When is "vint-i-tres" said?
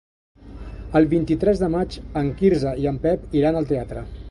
1.11-1.61